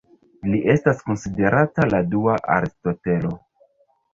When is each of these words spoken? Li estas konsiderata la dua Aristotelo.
Li 0.53 0.61
estas 0.73 1.03
konsiderata 1.09 1.87
la 1.91 1.99
dua 2.15 2.39
Aristotelo. 2.57 3.37